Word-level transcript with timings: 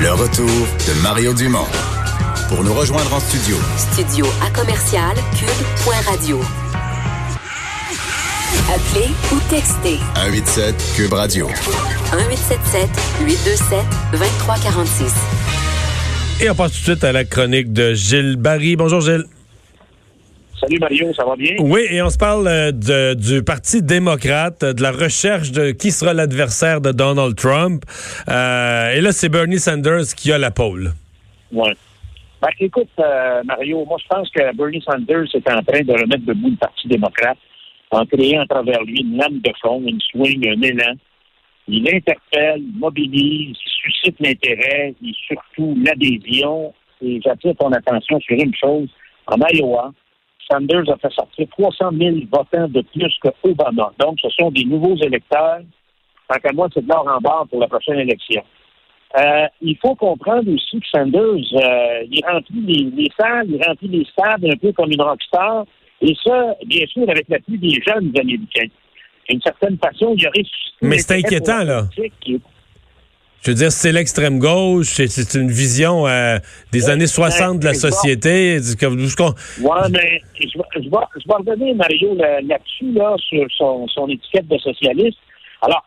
Le 0.00 0.12
retour 0.12 0.46
de 0.46 1.02
Mario 1.02 1.34
Dumont. 1.34 1.66
Pour 2.48 2.62
nous 2.62 2.72
rejoindre 2.72 3.12
en 3.12 3.18
studio. 3.18 3.56
Studio 3.76 4.26
à 4.40 4.48
commercial 4.50 5.16
cube.radio. 5.36 6.40
Appelez 8.72 9.08
ou 9.32 9.40
textez. 9.50 9.98
187 10.14 10.92
Cube 10.94 11.12
Radio. 11.12 11.48
1877 11.48 12.88
827 13.26 13.78
2346. 14.12 15.12
Et 16.42 16.50
on 16.50 16.54
passe 16.54 16.72
tout 16.72 16.78
de 16.78 16.84
suite 16.84 17.02
à 17.02 17.10
la 17.10 17.24
chronique 17.24 17.72
de 17.72 17.94
Gilles 17.94 18.36
Barry. 18.36 18.76
Bonjour 18.76 19.00
Gilles. 19.00 19.24
Salut 20.60 20.78
Mario, 20.80 21.12
ça 21.14 21.24
va 21.24 21.36
bien? 21.36 21.54
Oui, 21.60 21.82
et 21.88 22.02
on 22.02 22.10
se 22.10 22.18
parle 22.18 22.48
euh, 22.48 22.72
de, 22.72 23.14
du 23.14 23.44
Parti 23.44 23.80
démocrate, 23.80 24.64
de 24.64 24.82
la 24.82 24.90
recherche 24.90 25.52
de 25.52 25.70
qui 25.70 25.92
sera 25.92 26.12
l'adversaire 26.12 26.80
de 26.80 26.90
Donald 26.90 27.36
Trump. 27.36 27.84
Euh, 28.28 28.90
et 28.90 29.00
là, 29.00 29.12
c'est 29.12 29.28
Bernie 29.28 29.60
Sanders 29.60 30.14
qui 30.16 30.32
a 30.32 30.38
la 30.38 30.50
pole. 30.50 30.92
Oui. 31.52 31.70
Ben, 32.42 32.48
écoute, 32.58 32.88
euh, 32.98 33.42
Mario, 33.44 33.84
moi, 33.84 33.98
je 34.02 34.08
pense 34.08 34.28
que 34.30 34.56
Bernie 34.56 34.82
Sanders 34.82 35.26
est 35.32 35.48
en 35.48 35.62
train 35.62 35.82
de 35.82 35.92
remettre 35.92 36.24
debout 36.26 36.50
le 36.50 36.56
Parti 36.56 36.88
démocrate 36.88 37.38
en 37.90 38.04
créant 38.06 38.42
à 38.42 38.46
travers 38.46 38.82
lui 38.82 39.00
une 39.00 39.16
lame 39.16 39.38
de 39.38 39.52
fond, 39.62 39.82
une 39.86 40.00
swing, 40.10 40.48
un 40.48 40.62
élan. 40.62 40.94
Il 41.68 41.88
interpelle, 41.94 42.62
mobilise, 42.74 43.56
il 43.64 43.82
suscite 43.82 44.16
l'intérêt 44.20 44.94
et 45.04 45.12
surtout 45.26 45.76
l'adhésion. 45.84 46.74
Et 47.00 47.20
j'attire 47.24 47.54
ton 47.56 47.70
attention 47.72 48.18
sur 48.20 48.36
une 48.36 48.54
chose. 48.54 48.88
En 49.26 49.36
Iowa, 49.52 49.92
Sanders 50.50 50.88
a 50.90 50.96
fait 50.96 51.12
sortir 51.12 51.46
300 51.50 51.90
000 51.98 52.16
votants 52.32 52.68
de 52.68 52.82
plus 52.82 53.14
que 53.22 53.28
Obama. 53.42 53.92
Donc, 53.98 54.18
ce 54.22 54.28
sont 54.30 54.50
des 54.50 54.64
nouveaux 54.64 54.96
électeurs. 54.96 55.60
Tant 56.28 56.38
qu'à 56.38 56.52
moi, 56.52 56.68
c'est 56.72 56.82
de 56.82 56.88
l'or 56.88 57.06
en 57.08 57.20
barre 57.20 57.46
pour 57.50 57.60
la 57.60 57.68
prochaine 57.68 57.98
élection. 57.98 58.42
Euh, 59.18 59.46
il 59.62 59.76
faut 59.78 59.94
comprendre 59.94 60.52
aussi 60.52 60.80
que 60.80 60.86
Sanders, 60.88 61.22
euh, 61.22 62.04
il 62.10 62.22
remplit 62.26 62.60
les, 62.60 62.90
les, 62.90 63.08
salles, 63.18 63.46
il 63.48 63.62
remplit 63.66 63.88
les 63.88 64.04
stades 64.04 64.44
un 64.44 64.56
peu 64.56 64.72
comme 64.72 64.92
une 64.92 65.00
rockstar. 65.00 65.64
Et 66.00 66.14
ça, 66.22 66.54
bien 66.66 66.86
sûr, 66.86 67.08
avec 67.08 67.28
l'appui 67.28 67.58
des 67.58 67.80
jeunes 67.86 68.12
Américains. 68.18 68.68
Une 69.30 69.40
certaine 69.42 69.78
façon, 69.78 70.14
il 70.16 70.22
y 70.22 70.26
aurait... 70.26 70.42
Mais 70.80 70.98
c'est 70.98 71.16
inquiétant, 71.16 71.64
là. 71.64 71.84
Je 73.42 73.50
veux 73.50 73.54
dire, 73.54 73.70
c'est 73.70 73.92
l'extrême 73.92 74.38
gauche, 74.38 74.94
c'est 75.06 75.34
une 75.38 75.50
vision 75.50 76.06
euh, 76.06 76.38
des 76.72 76.90
années 76.90 77.06
60 77.06 77.60
de 77.60 77.64
la 77.66 77.74
société. 77.74 78.58
Oui, 79.60 79.70
mais 79.90 80.20
je, 80.40 80.58
vais, 80.58 80.64
je, 80.74 80.88
vais, 80.88 81.34
redonner, 81.34 81.74
Mario, 81.74 82.14
là-dessus, 82.16 82.92
là, 82.92 83.14
sur 83.18 83.46
son, 83.56 83.86
son, 83.88 84.08
étiquette 84.08 84.48
de 84.48 84.58
socialiste. 84.58 85.18
Alors, 85.62 85.84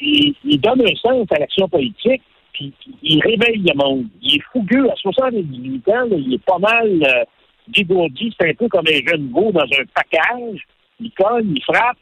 il, 0.00 0.34
il 0.44 0.60
donne 0.60 0.82
un 0.82 0.94
sens 0.96 1.26
à 1.30 1.38
l'action 1.40 1.68
politique, 1.68 2.22
puis 2.52 2.72
il 3.02 3.20
réveille 3.22 3.62
le 3.66 3.74
monde. 3.74 4.06
Il 4.22 4.36
est 4.36 4.42
fougueux. 4.52 4.88
À 4.88 4.94
78 4.94 5.88
ans, 5.88 6.06
là, 6.08 6.16
il 6.16 6.34
est 6.34 6.44
pas 6.44 6.58
mal 6.58 6.88
euh, 6.88 7.24
dégourdi. 7.68 8.32
C'est 8.38 8.50
un 8.50 8.54
peu 8.54 8.68
comme 8.68 8.86
un 8.86 9.10
jeune 9.10 9.30
veau 9.32 9.50
dans 9.52 9.62
un 9.62 9.84
package. 9.92 10.60
Il 11.00 11.10
cogne, 11.10 11.52
il 11.56 11.62
frappe, 11.64 11.98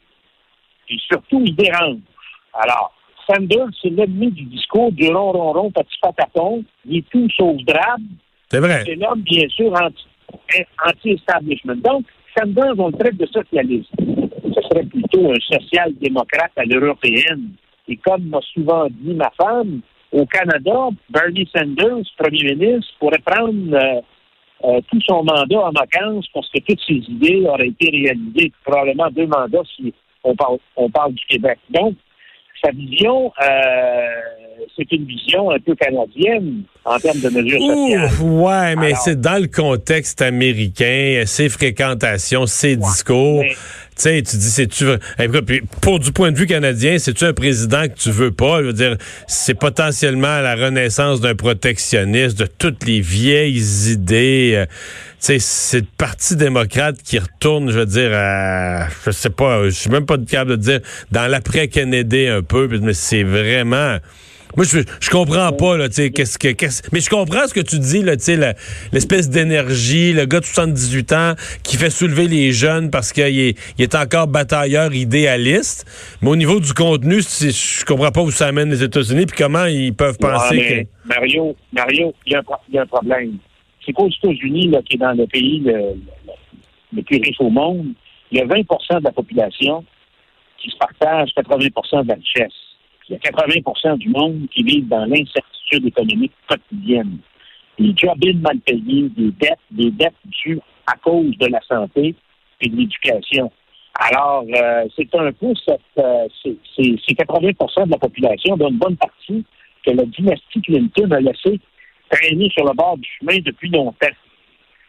et 0.87 0.97
surtout, 1.07 1.41
il 1.43 1.55
dérange. 1.55 1.97
Alors, 2.53 2.93
Sanders, 3.27 3.69
c'est 3.81 3.89
l'ennemi 3.89 4.31
du 4.31 4.43
discours 4.43 4.91
du 4.91 5.07
rond, 5.07 5.31
rond, 5.31 5.53
rond, 5.53 5.71
petit 5.71 5.97
patapon. 6.01 6.63
Il 6.85 6.97
est 6.97 7.09
tout 7.09 7.27
sauf 7.35 7.55
drabe. 7.63 8.01
C'est 8.49 8.59
vrai. 8.59 8.83
C'est 8.85 8.95
l'homme, 8.95 9.21
bien 9.21 9.47
sûr, 9.49 9.73
anti-establishment. 10.85 11.75
Donc, 11.77 12.05
Sanders, 12.37 12.77
on 12.77 12.87
le 12.87 12.93
traite 12.93 13.17
de 13.17 13.25
socialiste. 13.25 13.89
Ce 13.97 14.61
serait 14.69 14.83
plutôt 14.83 15.31
un 15.31 15.57
social-démocrate 15.57 16.51
à 16.57 16.65
l'européenne. 16.65 17.51
Et 17.87 17.97
comme 17.97 18.23
m'a 18.29 18.39
souvent 18.53 18.87
dit 18.89 19.13
ma 19.13 19.31
femme, 19.31 19.81
au 20.11 20.25
Canada, 20.25 20.89
Bernie 21.09 21.49
Sanders, 21.55 22.05
premier 22.17 22.55
ministre, 22.55 22.93
pourrait 22.99 23.23
prendre 23.25 23.75
euh, 23.75 24.01
euh, 24.63 24.81
tout 24.89 25.01
son 25.01 25.23
mandat 25.23 25.59
en 25.59 25.71
vacances 25.71 26.27
parce 26.33 26.49
que 26.49 26.59
toutes 26.59 26.79
ses 26.87 27.01
idées 27.11 27.43
auraient 27.47 27.67
été 27.67 27.89
réalisées, 27.89 28.51
probablement 28.63 29.09
deux 29.09 29.25
mandats 29.25 29.63
si 29.75 29.93
on 30.23 30.35
parle, 30.35 30.57
on 30.75 30.89
parle 30.89 31.13
du 31.13 31.25
Québec. 31.25 31.57
Donc, 31.69 31.95
sa 32.63 32.71
vision, 32.71 33.31
euh, 33.41 34.05
c'est 34.75 34.91
une 34.91 35.05
vision 35.05 35.51
un 35.51 35.59
peu 35.59 35.75
canadienne 35.75 36.63
en 36.85 36.97
termes 36.99 37.19
de 37.19 37.29
mesures 37.29 37.59
sociales. 37.59 38.09
ouais, 38.21 38.75
mais 38.75 38.93
c'est 38.95 39.19
dans 39.19 39.41
le 39.41 39.47
contexte 39.47 40.21
américain, 40.21 41.23
ses 41.25 41.49
fréquentations, 41.49 42.45
ses 42.45 42.75
discours. 42.75 43.43
Sais, 43.95 44.21
tu 44.21 44.37
dis, 44.37 44.49
c'est-tu. 44.49 44.85
Pour 45.81 45.99
du 45.99 46.11
point 46.11 46.31
de 46.31 46.37
vue 46.37 46.47
canadien, 46.47 46.97
c'est-tu 46.97 47.25
un 47.25 47.33
président 47.33 47.83
que 47.83 47.97
tu 47.97 48.11
veux 48.11 48.31
pas? 48.31 48.61
Je 48.61 48.67
veux 48.67 48.73
dire, 48.73 48.97
c'est 49.27 49.53
potentiellement 49.53 50.41
la 50.41 50.55
renaissance 50.55 51.21
d'un 51.21 51.35
protectionniste, 51.35 52.37
de 52.37 52.45
toutes 52.45 52.85
les 52.85 53.01
vieilles 53.01 53.91
idées. 53.91 54.53
Euh, 54.55 54.65
sais, 55.23 55.39
c'est 55.39 55.79
le 55.79 55.87
Parti 55.97 56.35
démocrate 56.35 56.97
qui 57.01 57.17
retourne, 57.17 57.71
je 57.71 57.79
veux 57.79 57.85
dire, 57.85 58.11
à, 58.13 58.89
je 59.05 59.11
sais 59.11 59.29
pas, 59.29 59.63
je 59.65 59.69
suis 59.69 59.89
même 59.89 60.05
pas 60.05 60.17
capable 60.17 60.51
de 60.51 60.55
dire, 60.57 60.79
dans 61.11 61.27
l'après-Kennedy 61.27 62.27
un 62.27 62.41
peu, 62.41 62.67
mais 62.81 62.93
c'est 62.93 63.23
vraiment. 63.23 63.97
Moi, 64.55 64.65
je, 64.65 64.79
je 64.99 65.09
comprends 65.09 65.51
pas, 65.51 65.77
là, 65.77 65.89
tu 65.89 65.95
sais, 65.95 66.11
qu'est-ce 66.11 66.37
que, 66.37 66.49
qu'est-ce, 66.49 66.83
mais 66.91 66.99
je 66.99 67.09
comprends 67.09 67.47
ce 67.47 67.53
que 67.53 67.59
tu 67.59 67.79
dis, 67.79 68.03
là, 68.03 68.15
tu 68.15 68.23
sais, 68.23 68.55
l'espèce 68.91 69.29
d'énergie, 69.29 70.13
le 70.13 70.25
gars 70.25 70.39
de 70.39 70.45
78 70.45 71.13
ans 71.13 71.33
qui 71.63 71.77
fait 71.77 71.89
soulever 71.89 72.27
les 72.27 72.51
jeunes 72.51 72.91
parce 72.91 73.11
qu'il 73.11 73.23
est, 73.23 73.57
il 73.77 73.83
est 73.83 73.95
encore 73.95 74.27
batailleur 74.27 74.93
idéaliste. 74.93 75.85
Mais 76.21 76.29
au 76.29 76.35
niveau 76.35 76.59
du 76.59 76.73
contenu, 76.73 77.21
je 77.21 77.85
comprends 77.85 78.11
pas 78.11 78.21
où 78.21 78.31
ça 78.31 78.47
amène 78.47 78.69
les 78.69 78.83
États-Unis 78.83 79.25
puis 79.25 79.37
comment 79.37 79.65
ils 79.65 79.93
peuvent 79.93 80.17
penser 80.19 80.57
que... 80.57 81.07
Mario, 81.07 81.55
Mario, 81.71 82.13
il 82.25 82.33
y, 82.33 82.73
y, 82.73 82.77
a 82.77 82.81
un 82.81 82.85
problème. 82.85 83.37
C'est 83.85 83.91
qu'aux 83.91 84.09
États-Unis, 84.09 84.67
là, 84.67 84.81
qui 84.83 84.95
est 84.95 84.99
dans 84.99 85.13
le 85.13 85.27
pays 85.27 85.59
le, 85.59 85.95
le 86.95 87.01
plus 87.01 87.17
riche 87.17 87.39
au 87.39 87.49
monde, 87.49 87.87
il 88.31 88.37
y 88.37 88.41
a 88.41 88.45
20% 88.45 88.99
de 88.99 89.03
la 89.03 89.11
population 89.11 89.83
qui 90.59 90.69
se 90.69 90.77
partage 90.77 91.29
80% 91.35 92.03
de 92.03 92.07
la 92.07 92.15
richesse. 92.15 92.62
Il 93.09 93.13
y 93.13 93.15
a 93.15 93.19
80% 93.19 93.97
du 93.97 94.09
monde 94.09 94.47
qui 94.51 94.63
vivent 94.63 94.87
dans 94.87 95.05
l'incertitude 95.05 95.85
économique 95.85 96.31
quotidienne. 96.47 97.17
Des 97.77 97.93
jobs 97.95 98.23
mal 98.41 98.59
payés, 98.59 99.09
des 99.09 99.31
dettes, 99.31 99.59
des 99.71 99.91
dettes 99.91 100.13
dues 100.43 100.59
à 100.87 100.95
cause 100.97 101.37
de 101.37 101.47
la 101.47 101.59
santé 101.61 102.15
et 102.61 102.69
de 102.69 102.75
l'éducation. 102.75 103.51
Alors, 103.99 104.45
euh, 104.55 104.85
c'est 104.95 105.13
un 105.15 105.31
peu 105.33 105.53
cette, 105.65 105.81
euh, 105.97 106.27
c'est 106.43 107.13
80% 107.13 107.85
de 107.85 107.91
la 107.91 107.97
population, 107.97 108.57
d'une 108.57 108.77
bonne 108.77 108.97
partie, 108.97 109.45
que 109.85 109.91
la 109.91 110.03
dynastie 110.05 110.61
Clinton 110.61 111.11
a 111.11 111.19
laissé 111.19 111.59
traîner 112.09 112.49
sur 112.49 112.65
le 112.65 112.73
bord 112.73 112.97
du 112.97 113.09
chemin 113.19 113.39
depuis 113.39 113.69
longtemps. 113.69 114.07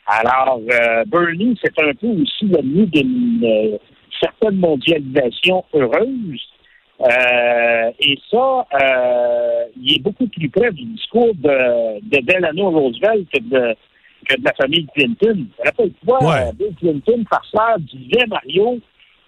Alors, 0.06 0.60
euh, 0.70 1.04
Bernie, 1.06 1.58
c'est 1.62 1.78
un 1.80 1.92
peu 1.94 2.08
aussi 2.08 2.46
l'ennemi 2.46 2.86
d'une 2.86 3.78
certaine 4.20 4.56
mondialisation 4.56 5.64
heureuse 5.74 6.40
euh, 7.00 7.90
et 7.98 8.18
ça, 8.30 8.66
euh, 8.80 9.64
il 9.80 9.96
est 9.96 10.02
beaucoup 10.02 10.28
plus 10.28 10.48
près 10.48 10.70
du 10.70 10.84
discours 10.84 11.34
de, 11.34 12.00
de 12.00 12.24
Delano 12.24 12.70
Roosevelt 12.70 13.28
que 13.32 13.40
de, 13.40 13.76
que 14.28 14.36
de 14.36 14.44
la 14.44 14.52
famille 14.54 14.86
Clinton. 14.94 15.46
Rappelle-toi, 15.64 16.24
ouais. 16.24 16.52
Bill 16.54 16.74
Clinton, 16.78 17.24
par 17.28 17.44
ça, 17.52 17.76
disait, 17.78 18.26
Mario, 18.28 18.78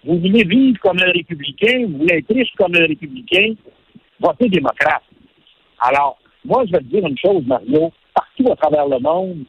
vous 0.05 0.19
voulez 0.19 0.45
vivre 0.45 0.79
comme 0.79 0.99
un 0.99 1.11
républicain, 1.11 1.85
vous 1.87 1.97
voulez 1.97 2.17
être 2.19 2.33
riche 2.33 2.53
comme 2.57 2.73
un 2.75 2.85
républicain, 2.87 3.53
votez 4.19 4.47
démocrate. 4.47 5.03
Alors, 5.79 6.17
moi, 6.45 6.63
je 6.65 6.71
vais 6.71 6.79
te 6.79 6.85
dire 6.85 7.05
une 7.05 7.17
chose, 7.17 7.45
Mario, 7.45 7.91
partout 8.13 8.51
à 8.51 8.55
travers 8.55 8.87
le 8.87 8.99
monde, 8.99 9.43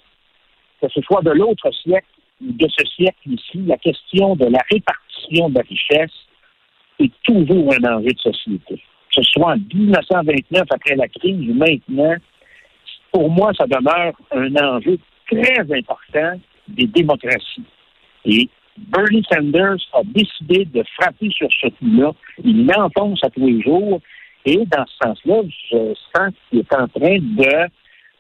que 0.83 0.89
ce 0.89 1.01
soit 1.03 1.23
de 1.23 1.31
l'autre 1.31 1.71
siècle 1.83 2.09
ou 2.43 2.53
de 2.53 2.67
ce 2.69 2.85
siècle 2.97 3.31
ici, 3.31 3.59
la 3.67 3.77
question 3.77 4.35
de 4.35 4.47
la 4.47 4.61
répartition 4.71 5.49
de 5.51 5.55
la 5.55 5.63
richesse 5.63 6.28
c'est 6.99 7.11
toujours 7.23 7.73
un 7.75 7.97
enjeu 7.97 8.11
de 8.11 8.19
société. 8.19 8.77
Que 8.77 9.23
ce 9.23 9.23
soit 9.23 9.53
en 9.53 9.57
1929 9.57 10.65
après 10.71 10.97
la 10.97 11.09
crise 11.09 11.49
ou 11.51 11.55
maintenant, 11.55 12.15
pour 13.13 13.31
moi, 13.31 13.53
ça 13.57 13.67
demeure 13.67 14.15
un 14.33 14.55
enjeu 14.57 14.99
très 15.31 15.61
important 15.61 16.41
des 16.69 16.87
démocraties. 16.87 17.65
Et 18.25 18.49
Bernie 18.77 19.25
Sanders 19.31 19.81
a 19.93 20.03
décidé 20.05 20.65
de 20.67 20.83
frapper 20.99 21.31
sur 21.31 21.49
ce 21.61 21.69
coup-là. 21.69 22.13
Il 22.45 22.67
l'enfonce 22.67 23.23
à 23.25 23.31
tous 23.31 23.47
les 23.47 23.63
jours. 23.63 24.01
Et 24.45 24.57
dans 24.67 24.85
ce 24.87 24.97
sens-là, 25.03 25.43
je 25.71 25.95
sens 26.15 26.33
qu'il 26.49 26.61
est 26.61 26.75
en 26.75 26.87
train 26.89 27.19
de 27.19 27.69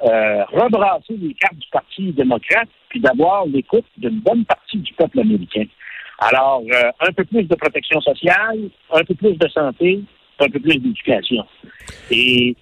euh, 0.02 0.44
rebrasser 0.44 1.16
les 1.16 1.34
cartes 1.34 1.56
du 1.56 1.68
Parti 1.70 2.12
démocrate 2.12 2.68
puis 2.88 3.00
d'avoir 3.00 3.46
l'écoute 3.46 3.84
d'une 3.96 4.20
bonne 4.20 4.44
partie 4.44 4.78
du 4.78 4.92
peuple 4.94 5.20
américain. 5.20 5.64
Alors, 6.18 6.62
euh, 6.72 6.90
un 7.00 7.12
peu 7.12 7.24
plus 7.24 7.44
de 7.44 7.54
protection 7.54 8.00
sociale, 8.00 8.58
un 8.92 9.04
peu 9.04 9.14
plus 9.14 9.34
de 9.34 9.48
santé, 9.48 10.00
un 10.40 10.48
peu 10.48 10.58
plus 10.58 10.78
d'éducation. 10.78 11.44
Et, 12.10 12.56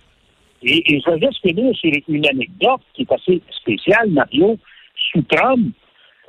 je 0.62 1.10
vais 1.10 1.26
juste 1.26 1.40
finir 1.42 1.74
sur 1.76 1.92
une 2.08 2.26
anecdote 2.26 2.80
qui 2.94 3.02
est 3.02 3.12
assez 3.12 3.40
spéciale, 3.50 4.10
Mario. 4.10 4.58
Sous 5.12 5.22
Trump, 5.22 5.74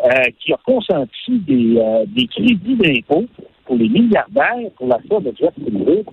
euh, 0.04 0.10
qui 0.40 0.54
a 0.54 0.58
consenti 0.66 1.40
des, 1.40 1.78
euh, 1.78 2.06
des 2.08 2.28
crédits 2.28 2.76
d'impôt 2.76 3.26
pour 3.66 3.78
les 3.78 3.90
milliardaires 3.90 4.72
pour 4.76 4.88
l'achat 4.88 5.20
de 5.20 5.34
jets 5.38 5.52
privés, 5.52 6.04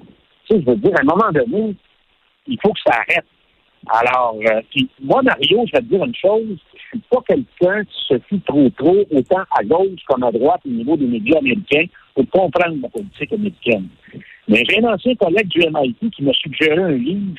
tu 0.48 0.56
sais, 0.56 0.62
je 0.62 0.70
veux 0.70 0.76
dire, 0.76 0.92
à 0.96 1.00
un 1.00 1.04
moment 1.04 1.32
donné, 1.32 1.74
il 2.46 2.58
faut 2.62 2.72
que 2.72 2.80
ça 2.86 2.96
arrête. 2.96 3.26
Alors, 3.90 4.38
euh, 4.40 4.60
moi, 5.02 5.22
Mario, 5.22 5.64
je 5.66 5.72
vais 5.72 5.80
te 5.80 5.84
dire 5.84 6.04
une 6.04 6.14
chose, 6.14 6.56
je 6.74 6.88
suis 6.88 7.02
pas 7.10 7.22
quelqu'un 7.28 7.84
qui 7.84 8.04
se 8.08 8.18
fie 8.28 8.40
trop 8.40 8.68
trop, 8.70 9.04
autant 9.10 9.44
à 9.50 9.62
gauche 9.64 10.00
comme 10.06 10.22
à 10.22 10.32
droite 10.32 10.60
au 10.66 10.70
niveau 10.70 10.96
des 10.96 11.06
médias 11.06 11.38
américains, 11.38 11.86
pour 12.14 12.28
comprendre 12.30 12.76
la 12.82 12.88
politique 12.88 13.32
américaine. 13.32 13.88
Mais 14.48 14.62
j'ai 14.68 14.82
un 14.82 14.94
ancien 14.94 15.14
collègue 15.16 15.48
du 15.48 15.60
MIT 15.60 16.10
qui 16.10 16.22
m'a 16.22 16.32
suggéré 16.32 16.82
un 16.82 16.92
livre 16.92 17.38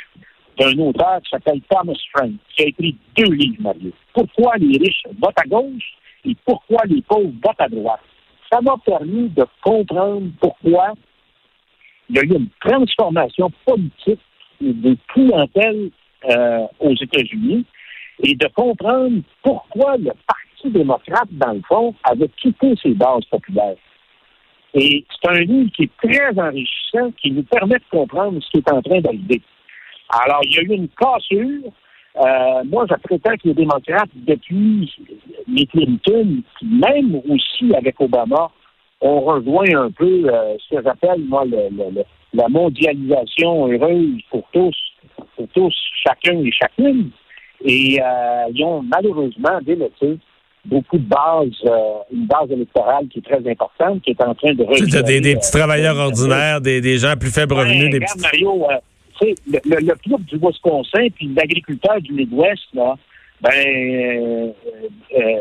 d'un 0.60 0.78
auteur 0.80 1.22
qui 1.24 1.30
s'appelle 1.32 1.62
Thomas 1.70 1.94
Frank, 2.14 2.32
qui 2.56 2.64
a 2.64 2.68
écrit 2.68 2.96
deux 3.18 3.32
livres, 3.32 3.62
Mario. 3.62 3.92
Pourquoi 4.14 4.56
les 4.58 4.78
riches 4.78 5.04
votent 5.22 5.40
à 5.40 5.48
gauche 5.48 5.96
et 6.26 6.36
pourquoi 6.46 6.84
les 6.86 7.02
pauvres 7.02 7.32
votent 7.44 7.60
à 7.60 7.70
droite? 7.70 8.02
Ça 8.52 8.62
m'a 8.62 8.76
permis 8.86 9.30
de 9.30 9.46
comprendre 9.64 10.28
pourquoi 10.40 10.94
il 12.10 12.16
y 12.16 12.20
a 12.20 12.24
eu 12.24 12.36
une 12.36 12.50
transformation 12.60 13.52
politique 13.66 14.20
des 14.62 14.98
clientèles 15.08 15.90
euh, 16.30 16.66
aux 16.80 16.94
États-Unis 16.94 17.66
et 18.24 18.36
de 18.36 18.48
comprendre 18.56 19.22
pourquoi 19.44 19.98
le 19.98 20.12
Parti 20.28 20.70
démocrate, 20.70 21.28
dans 21.32 21.54
le 21.54 21.62
fond, 21.68 21.94
avait 22.04 22.30
quitté 22.38 22.74
ses 22.82 22.94
bases 22.94 23.26
populaires. 23.26 23.76
Et 24.74 25.06
c'est 25.10 25.30
un 25.30 25.40
livre 25.40 25.72
qui 25.72 25.84
est 25.84 25.98
très 25.98 26.40
enrichissant, 26.40 27.12
qui 27.22 27.32
nous 27.32 27.44
permet 27.44 27.76
de 27.76 27.84
comprendre 27.90 28.42
ce 28.42 28.50
qui 28.52 28.58
est 28.58 28.72
en 28.72 28.82
train 28.82 29.00
d'arriver. 29.00 29.42
Alors, 30.10 30.42
il 30.44 30.54
y 30.54 30.60
a 30.60 30.62
eu 30.62 30.74
une 30.76 30.90
cassure. 30.90 31.72
Euh, 32.18 32.64
moi, 32.66 32.86
je 32.90 32.96
prétends 32.96 33.36
que 33.36 33.48
les 33.50 33.54
démocrates, 33.54 34.10
depuis 34.16 34.92
les 35.48 35.66
Clinton, 35.68 36.42
même 36.62 37.22
aussi 37.30 37.74
avec 37.76 38.00
Obama, 38.00 38.50
ont 39.02 39.22
rejoint 39.22 39.76
un 39.76 39.92
peu 39.92 40.24
euh, 40.26 40.56
ce 40.60 40.76
que 40.76 40.84
j'appelle, 40.84 41.22
moi, 41.26 41.44
le, 41.46 42.04
la 42.34 42.48
mondialisation 42.50 43.72
heureuse 43.72 44.22
pour 44.30 44.44
tous, 44.52 44.76
pour 45.36 45.48
tous, 45.54 45.74
chacun 46.06 46.40
et 46.40 46.52
chacune. 46.52 47.10
Et 47.64 48.00
euh, 48.02 48.52
ils 48.54 48.64
ont 48.64 48.84
malheureusement 48.84 49.60
délaissé 49.62 50.18
beaucoup 50.66 50.98
de 50.98 51.06
bases, 51.06 51.50
euh, 51.66 52.00
une 52.12 52.26
base 52.26 52.52
électorale 52.52 53.08
qui 53.08 53.20
est 53.20 53.22
très 53.22 53.50
importante, 53.50 54.02
qui 54.02 54.12
est 54.12 54.22
en 54.22 54.34
train 54.34 54.54
de 54.54 54.64
revenir. 54.64 55.04
Des, 55.04 55.22
des, 55.22 55.36
petits 55.36 55.52
travailleurs 55.52 55.98
ordinaires, 55.98 56.60
des, 56.60 56.82
des, 56.82 56.98
gens 56.98 57.10
à 57.10 57.16
plus 57.16 57.30
faible 57.30 57.54
revenu. 57.54 57.90
des 57.90 58.00
petits... 58.00 58.20
Mario, 58.20 58.66
euh, 58.70 58.78
le, 59.22 59.60
le, 59.64 59.88
le, 59.88 59.96
club 59.96 60.22
du 60.26 60.38
Wisconsin 60.38 61.08
puis 61.16 61.34
l'agriculteur 61.36 62.02
du 62.02 62.14
Midwest, 62.14 62.64
là, 62.74 62.96
ben, 63.42 63.52
euh, 63.54 64.52
euh, 65.18 65.40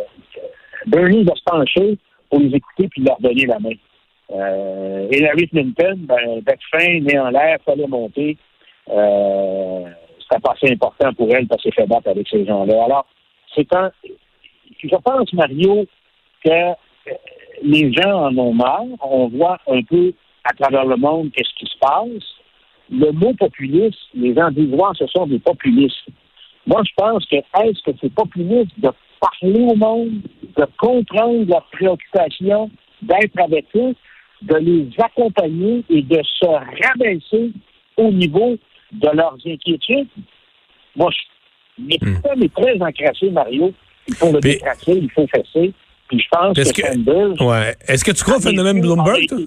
Bernie 0.86 1.24
va 1.24 1.34
se 1.34 1.42
pencher 1.44 1.98
pour 2.30 2.40
les 2.40 2.54
écouter 2.54 2.88
puis 2.88 3.02
leur 3.02 3.20
donner 3.20 3.46
la 3.46 3.58
main. 3.58 3.74
Euh, 4.30 5.08
Hillary 5.10 5.48
Clinton, 5.48 5.98
ben, 5.98 6.40
bec 6.42 6.58
fin, 6.70 7.00
né 7.00 7.18
en 7.18 7.30
l'air, 7.30 7.58
fallait 7.64 7.86
monter. 7.86 8.36
Euh, 8.90 9.84
C'était 10.20 10.40
pas 10.40 10.52
assez 10.52 10.72
important 10.72 11.12
pour 11.14 11.34
elle 11.34 11.46
parce 11.46 11.62
qu'elle 11.62 11.74
fait 11.74 11.86
battre 11.86 12.08
avec 12.08 12.28
ces 12.28 12.44
gens-là. 12.44 12.84
Alors, 12.84 13.06
c'est 13.54 13.72
un. 13.74 13.90
Je 14.82 14.96
pense, 14.96 15.32
Mario, 15.32 15.86
que 16.44 16.50
euh, 16.50 16.74
les 17.62 17.92
gens 17.92 18.26
en 18.26 18.36
ont 18.36 18.52
marre. 18.52 18.84
On 19.02 19.28
voit 19.28 19.58
un 19.68 19.82
peu 19.82 20.12
à 20.44 20.52
travers 20.52 20.84
le 20.84 20.96
monde 20.96 21.30
qu'est-ce 21.32 21.54
qui 21.58 21.66
se 21.66 21.78
passe. 21.78 22.22
Le 22.90 23.12
mot 23.12 23.32
populiste, 23.34 23.98
les 24.14 24.34
gens 24.34 24.50
disent, 24.50 24.76
ce 24.98 25.06
sont 25.06 25.26
des 25.26 25.38
populistes. 25.38 26.06
Moi, 26.66 26.82
je 26.84 26.92
pense 26.96 27.26
que 27.26 27.36
est-ce 27.36 27.82
que 27.82 27.96
c'est 28.00 28.12
populiste 28.12 28.78
de 28.78 28.90
parler 29.20 29.60
au 29.60 29.74
monde, 29.74 30.20
de 30.56 30.66
comprendre 30.78 31.46
leurs 31.46 31.66
préoccupations, 31.72 32.70
d'être 33.00 33.38
avec 33.38 33.66
eux, 33.74 33.94
de 34.42 34.56
les 34.56 34.88
accompagner 34.98 35.82
et 35.88 36.02
de 36.02 36.20
se 36.22 36.46
rabaisser 36.46 37.52
au 37.96 38.10
niveau 38.10 38.56
de 38.94 39.08
leurs 39.16 39.36
inquiétudes. 39.46 40.08
Moi, 40.96 41.10
je, 41.10 41.82
mes 41.82 41.98
système 41.98 42.42
est 42.42 42.54
très 42.54 42.80
encrassé, 42.80 43.30
Mario. 43.30 43.72
Il 44.06 44.14
faut 44.14 44.32
le 44.32 44.40
décrasser, 44.40 44.92
il 44.92 45.10
faut 45.10 45.26
fesser. 45.26 45.72
Puis 46.08 46.20
je 46.20 46.28
pense 46.30 46.56
que, 46.56 46.62
que 46.62 47.44
ouais. 47.44 47.74
Est-ce 47.88 48.04
que 48.04 48.12
tu 48.12 48.22
crois 48.22 48.36
au 48.36 48.40
phénomène 48.40 48.80
Bloomberg, 48.80 49.26
toi? 49.26 49.38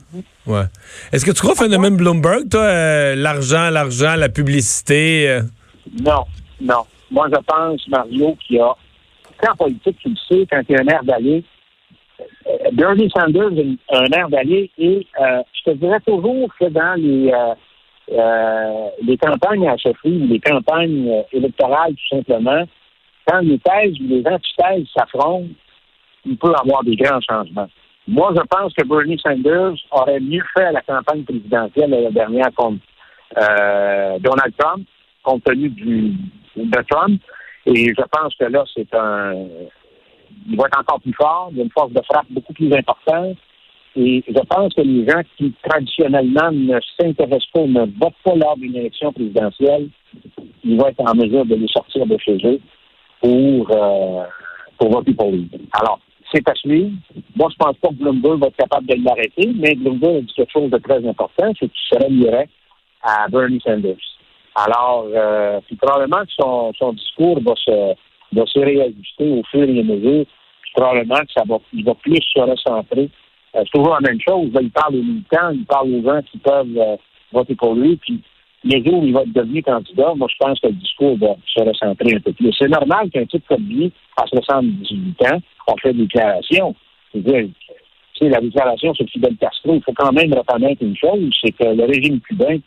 Ouais. 0.47 0.65
Est-ce 1.11 1.23
que 1.23 1.31
tu 1.31 1.39
crois 1.39 1.53
au 1.53 1.55
phénomène 1.55 1.95
Bloomberg, 1.95 2.49
toi? 2.49 2.61
Euh, 2.61 3.15
l'argent, 3.15 3.69
l'argent, 3.69 4.15
la 4.15 4.29
publicité? 4.29 5.29
Euh? 5.29 5.41
Non, 6.03 6.25
non. 6.59 6.83
Moi, 7.11 7.27
je 7.31 7.39
pense, 7.45 7.87
Mario, 7.89 8.35
qu'il 8.45 8.57
y 8.57 8.59
a, 8.59 8.73
quand 9.39 9.55
politique, 9.55 9.97
tu 9.99 10.09
le 10.09 10.15
sais, 10.27 10.47
quand 10.49 10.61
il 10.67 10.75
y 10.75 10.77
a 10.77 10.81
un 10.81 10.87
air 10.87 11.03
d'aller, 11.03 11.43
Bernie 12.73 13.09
Sanders 13.15 13.51
a 13.89 13.99
un 13.99 14.05
air 14.05 14.29
d'aller 14.29 14.71
et 14.77 15.05
euh, 15.21 15.41
je 15.53 15.71
te 15.71 15.77
dirais 15.77 15.99
toujours 16.05 16.49
que 16.59 16.65
dans 16.65 16.99
les, 16.99 17.31
euh, 18.11 18.19
euh, 18.19 18.89
les 19.03 19.17
campagnes 19.17 19.67
à 19.67 19.77
chefferie 19.77 20.19
les 20.27 20.39
campagnes 20.39 21.23
électorales, 21.31 21.93
tout 21.93 22.17
simplement, 22.17 22.63
quand 23.25 23.39
les 23.39 23.59
thèses 23.59 23.99
ou 23.99 24.07
les 24.07 24.23
antithèses 24.25 24.87
s'affrontent, 24.95 25.49
il 26.25 26.37
peut 26.37 26.51
y 26.51 26.61
avoir 26.61 26.83
des 26.83 26.95
grands 26.95 27.21
changements. 27.21 27.67
Moi, 28.07 28.33
je 28.35 28.41
pense 28.49 28.73
que 28.73 28.85
Bernie 28.85 29.19
Sanders 29.19 29.75
aurait 29.91 30.19
mieux 30.19 30.43
fait 30.55 30.65
à 30.65 30.71
la 30.71 30.81
campagne 30.81 31.23
présidentielle 31.23 31.89
la 31.89 32.11
dernière 32.11 32.53
contre 32.55 32.79
Donald 34.21 34.53
Trump, 34.57 34.87
compte 35.23 35.43
tenu 35.43 35.69
du, 35.69 36.13
de 36.55 36.81
Trump. 36.89 37.21
Et 37.65 37.87
je 37.87 38.03
pense 38.09 38.33
que 38.35 38.45
là, 38.45 38.63
c'est 38.73 38.93
un, 38.95 39.33
il 40.47 40.57
va 40.57 40.65
être 40.67 40.79
encore 40.79 41.01
plus 41.01 41.13
fort, 41.13 41.49
il 41.51 41.57
y 41.57 41.61
a 41.61 41.63
une 41.63 41.71
force 41.71 41.91
de 41.91 42.01
frappe 42.01 42.27
beaucoup 42.29 42.53
plus 42.53 42.73
importante. 42.73 43.37
Et 43.97 44.23
je 44.27 44.39
pense 44.47 44.73
que 44.75 44.81
les 44.81 45.07
gens 45.07 45.21
qui 45.37 45.51
traditionnellement 45.67 46.51
ne 46.51 46.77
s'intéressent 46.99 47.49
pas, 47.51 47.61
ne 47.61 47.85
votent 47.99 48.13
pas 48.23 48.35
lors 48.35 48.55
d'une 48.57 48.75
élection 48.75 49.11
présidentielle, 49.11 49.89
ils 50.63 50.77
vont 50.77 50.87
être 50.87 51.01
en 51.01 51.15
mesure 51.15 51.45
de 51.45 51.55
les 51.55 51.67
sortir 51.67 52.05
de 52.05 52.17
chez 52.19 52.37
eux 52.45 52.59
pour, 53.21 53.71
euh, 53.71 54.23
pour 54.77 54.91
voter 54.91 55.13
pour 55.13 55.31
lui. 55.31 55.49
Alors, 55.71 55.99
c'est 56.31 56.47
à 56.47 56.53
suivre. 56.53 56.91
Moi, 57.35 57.49
je 57.51 57.55
pense 57.57 57.77
pas 57.77 57.89
que 57.89 57.95
Bloomberg 57.95 58.39
va 58.39 58.47
être 58.47 58.57
capable 58.57 58.85
de 58.85 59.03
l'arrêter, 59.03 59.51
mais 59.55 59.73
Bloomberg 59.73 60.17
a 60.17 60.21
dit 60.21 60.33
quelque 60.35 60.51
chose 60.51 60.69
de 60.69 60.77
très 60.77 61.07
important, 61.07 61.51
c'est 61.59 61.67
qu'il 61.67 61.97
se 61.97 62.03
rallierait 62.03 62.49
à 63.01 63.27
Bernie 63.29 63.61
Sanders. 63.65 63.95
Alors, 64.55 65.07
euh, 65.11 65.59
puis 65.65 65.75
probablement 65.75 66.23
que 66.23 66.31
son, 66.39 66.73
son 66.77 66.93
discours 66.93 67.39
va 67.41 67.53
se 67.55 67.95
va 68.33 68.45
se 68.45 68.59
réajuster 68.59 69.29
au 69.29 69.41
fur 69.49 69.63
et 69.63 69.79
à 69.79 69.83
mesure. 69.83 70.25
probablement 70.75 71.19
que 71.21 71.33
ça 71.35 71.43
va, 71.47 71.57
il 71.73 71.83
va 71.83 71.95
plus 71.95 72.21
se 72.21 72.39
recentrer. 72.39 73.09
Euh, 73.57 73.63
c'est 73.63 73.77
toujours 73.77 73.97
la 74.01 74.09
même 74.09 74.21
chose. 74.21 74.49
il 74.61 74.71
parle 74.71 74.95
aux 74.95 75.03
militants, 75.03 75.51
il 75.51 75.65
parle 75.65 75.93
aux 75.93 76.03
gens 76.03 76.21
qui 76.31 76.37
peuvent 76.37 76.77
euh, 76.77 76.95
voter 77.31 77.55
pour 77.55 77.75
lui. 77.75 77.97
Puis 77.97 78.21
les 78.63 78.83
jours 78.83 79.01
où 79.01 79.05
il 79.05 79.13
va 79.13 79.23
devenu 79.25 79.61
candidat, 79.63 80.13
moi, 80.15 80.27
je 80.29 80.35
pense 80.39 80.59
que 80.59 80.67
le 80.67 80.73
discours 80.73 81.17
va 81.17 81.35
se 81.45 81.63
recentrer 81.63 82.15
un 82.15 82.19
peu 82.19 82.33
plus. 82.33 82.53
C'est 82.57 82.69
normal 82.69 83.09
qu'un 83.09 83.25
type 83.25 83.43
comme 83.47 83.67
lui, 83.67 83.91
à 84.17 84.25
78 84.27 85.21
ans, 85.31 85.39
on 85.67 85.77
fait 85.77 85.93
des 85.93 86.03
déclarations. 86.03 86.75
C'est-à-dire, 87.11 87.49
la 88.21 88.41
déclaration 88.41 88.93
sur 88.93 89.07
Fidel 89.07 89.35
Castro, 89.37 89.75
il 89.75 89.83
faut 89.83 89.93
quand 89.93 90.11
même 90.11 90.33
reconnaître 90.33 90.81
une 90.81 90.97
chose, 90.97 91.29
c'est 91.39 91.51
que 91.51 91.65
le 91.65 91.85
régime 91.85 92.19
cubain, 92.21 92.57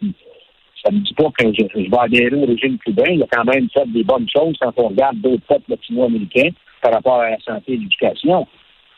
ça 0.85 0.93
ne 0.93 0.99
me 0.99 1.03
dit 1.03 1.15
pas 1.15 1.29
que 1.37 1.53
je, 1.53 1.91
vais 1.91 1.99
adhérer 1.99 2.37
au 2.37 2.47
régime 2.47 2.79
cubain. 2.79 3.11
Il 3.11 3.23
a 3.23 3.27
quand 3.31 3.45
même 3.45 3.69
fait 3.71 3.87
des 3.89 4.05
bonnes 4.05 4.29
choses 4.29 4.57
quand 4.61 4.73
on 4.77 4.89
regarde 4.89 5.21
d'autres 5.21 5.43
peuples 5.49 5.71
latino-américains 5.71 6.51
par 6.81 6.95
rapport 6.95 7.21
à 7.21 7.31
la 7.31 7.39
santé 7.41 7.73
et 7.73 7.77
l'éducation. 7.77 8.47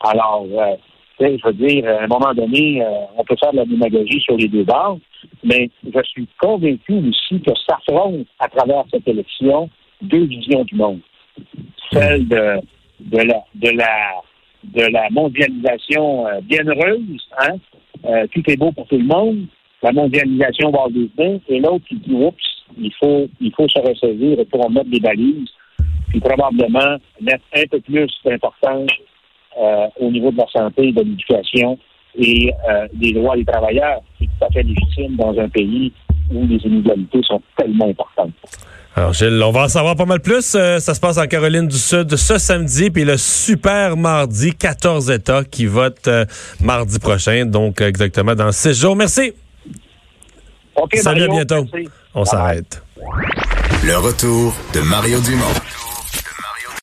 Alors, 0.00 0.46
euh, 0.52 0.76
je 1.20 1.46
veux 1.46 1.52
dire, 1.52 1.86
à 1.86 2.04
un 2.04 2.06
moment 2.06 2.32
donné, 2.34 2.82
euh, 2.82 2.88
on 3.16 3.24
peut 3.24 3.36
faire 3.38 3.52
de 3.52 3.58
la 3.58 3.64
démagogie 3.64 4.20
sur 4.20 4.36
les 4.36 4.48
deux 4.48 4.64
bords, 4.64 4.98
mais 5.44 5.70
je 5.84 6.00
suis 6.04 6.26
convaincu 6.40 6.92
aussi 6.92 7.40
que 7.40 7.52
s'affrontent 7.66 8.24
à 8.38 8.48
travers 8.48 8.84
cette 8.92 9.06
élection 9.06 9.70
deux 10.00 10.24
visions 10.24 10.64
du 10.64 10.74
monde. 10.74 11.00
Celle 11.92 12.26
de, 12.28 12.60
la 13.12 13.44
de 13.54 13.70
la 13.70 14.22
de 14.64 14.82
la 14.82 15.10
mondialisation 15.10 16.26
euh, 16.26 16.40
bienheureuse, 16.42 17.28
hein? 17.38 17.56
tout 18.32 18.42
est 18.48 18.56
beau 18.56 18.70
pour 18.72 18.86
tout 18.86 18.98
le 18.98 19.04
monde, 19.04 19.46
la 19.82 19.92
mondialisation 19.92 20.70
va 20.70 20.86
Disney, 20.90 21.40
et 21.48 21.58
l'autre 21.58 21.84
qui 21.88 21.96
dit 21.96 22.14
oups, 22.14 22.36
il 22.78 22.92
faut, 22.94 23.28
il 23.40 23.52
faut 23.54 23.68
se 23.68 23.78
ressaisir 23.80 24.38
pour 24.50 24.70
mettre 24.70 24.90
des 24.90 25.00
balises, 25.00 25.50
puis 26.08 26.20
probablement 26.20 26.98
mettre 27.20 27.44
un 27.54 27.64
peu 27.70 27.80
plus 27.80 28.10
d'importance 28.24 28.90
euh, 29.60 29.86
au 30.00 30.10
niveau 30.10 30.30
de 30.30 30.38
la 30.38 30.46
santé, 30.52 30.92
de 30.92 31.02
l'éducation 31.02 31.78
et 32.18 32.52
euh, 32.68 32.86
des 32.94 33.12
droits 33.12 33.36
des 33.36 33.44
travailleurs. 33.44 34.00
C'est 34.18 34.26
tout 34.26 34.44
à 34.44 34.50
fait 34.50 34.62
légitime 34.62 35.16
dans 35.16 35.38
un 35.38 35.48
pays 35.48 35.92
où 36.32 36.46
les 36.46 36.56
inégalités 36.56 37.20
sont 37.22 37.42
tellement 37.56 37.88
importantes. 37.88 38.32
Alors, 38.94 39.12
Gilles, 39.12 39.42
on 39.42 39.50
va 39.50 39.64
en 39.64 39.68
savoir 39.68 39.96
pas 39.96 40.04
mal 40.04 40.20
plus. 40.20 40.54
Euh, 40.54 40.78
ça 40.78 40.94
se 40.94 41.00
passe 41.00 41.18
en 41.18 41.26
Caroline 41.26 41.66
du 41.66 41.78
Sud 41.78 42.14
ce 42.14 42.38
samedi, 42.38 42.90
puis 42.90 43.04
le 43.04 43.16
super 43.16 43.96
mardi, 43.96 44.54
14 44.54 45.10
États 45.10 45.44
qui 45.44 45.66
votent 45.66 46.10
mardi 46.60 46.98
prochain, 46.98 47.46
donc 47.46 47.80
exactement 47.80 48.34
dans 48.34 48.52
six 48.52 48.78
jours. 48.78 48.96
Merci. 48.96 49.32
OK, 50.76 50.96
Salut, 50.96 51.20
Mario, 51.20 51.32
à 51.32 51.36
bientôt. 51.36 51.68
Merci. 51.72 51.88
On 52.14 52.24
s'arrête. 52.24 52.82
Le 53.84 53.96
retour 53.96 54.54
de 54.74 54.80
Mario 54.80 55.20
Dumont. 55.20 55.81